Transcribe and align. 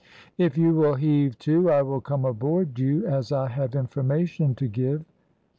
"If 0.39 0.57
you 0.57 0.73
will 0.73 0.95
heave 0.95 1.37
to 1.45 1.69
I 1.69 1.83
will 1.83 2.01
come 2.01 2.25
aboard 2.25 2.79
you, 2.79 3.05
as 3.05 3.31
I 3.31 3.49
have 3.49 3.75
information 3.75 4.55
to 4.55 4.67
give." 4.67 5.05